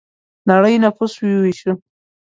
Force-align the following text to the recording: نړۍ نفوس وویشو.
نړۍ 0.49 0.75
نفوس 0.83 1.13
وویشو. 1.21 1.71